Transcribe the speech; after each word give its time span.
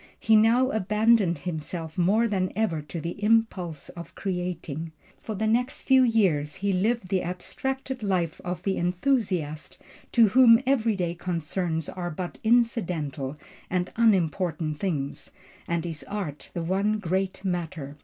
He 0.19 0.35
now 0.35 0.71
abandoned 0.71 1.37
himself 1.37 1.95
more 1.95 2.27
than 2.27 2.51
ever 2.55 2.81
to 2.81 2.99
the 2.99 3.21
impulse 3.23 3.91
for 3.95 4.05
creating. 4.15 4.93
For 5.21 5.35
the 5.35 5.45
next 5.45 5.83
few 5.83 6.01
years 6.01 6.55
he 6.55 6.73
lived 6.73 7.09
the 7.09 7.21
abstracted 7.21 8.01
life 8.01 8.41
of 8.43 8.63
the 8.63 8.77
enthusiast 8.77 9.77
to 10.13 10.29
whom 10.29 10.59
every 10.65 10.95
day 10.95 11.13
concerns 11.13 11.87
are 11.87 12.09
but 12.09 12.39
incidental 12.43 13.37
and 13.69 13.91
unimportant 13.95 14.79
things, 14.79 15.29
and 15.67 15.85
his 15.85 16.01
art 16.05 16.49
the 16.55 16.63
one 16.63 16.97
great 16.97 17.45
matter. 17.45 17.95